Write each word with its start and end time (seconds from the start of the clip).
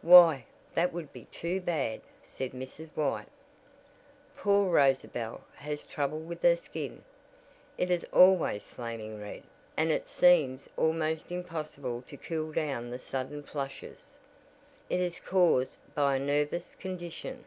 "Why, 0.00 0.46
that 0.74 0.94
would 0.94 1.12
be 1.12 1.26
too 1.26 1.60
bad," 1.60 2.00
said 2.22 2.52
Mrs. 2.52 2.88
White, 2.94 3.28
"Poor 4.34 4.70
Rosabel 4.74 5.42
has 5.56 5.84
trouble 5.84 6.20
with 6.20 6.40
her 6.42 6.56
skin. 6.56 7.04
It 7.76 7.90
is 7.90 8.02
always 8.10 8.66
flaming 8.66 9.20
red, 9.20 9.42
and 9.76 9.90
it 9.90 10.08
seems 10.08 10.70
almost 10.78 11.30
impossible 11.30 12.02
to 12.06 12.16
cool 12.16 12.50
down 12.50 12.88
the 12.88 12.98
sudden 12.98 13.42
flashes. 13.42 14.16
It 14.88 15.00
is 15.00 15.20
caused 15.20 15.80
by 15.94 16.16
a 16.16 16.18
nervous 16.18 16.74
condition." 16.76 17.44